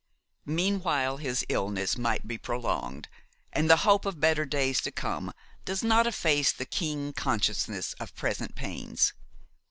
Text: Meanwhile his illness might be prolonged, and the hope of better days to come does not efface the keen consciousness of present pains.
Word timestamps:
Meanwhile 0.47 1.17
his 1.17 1.45
illness 1.47 1.95
might 1.95 2.27
be 2.27 2.39
prolonged, 2.39 3.07
and 3.53 3.69
the 3.69 3.75
hope 3.85 4.03
of 4.07 4.19
better 4.19 4.45
days 4.45 4.81
to 4.81 4.91
come 4.91 5.31
does 5.63 5.83
not 5.83 6.07
efface 6.07 6.51
the 6.51 6.65
keen 6.65 7.13
consciousness 7.13 7.93
of 7.99 8.15
present 8.15 8.55
pains. 8.55 9.13